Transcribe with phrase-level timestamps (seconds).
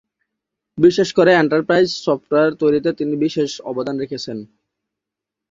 [0.77, 4.37] বিশেষ করে enterprise software তৈরিতে তিনি বিশেষ অবদান রেখেছেন।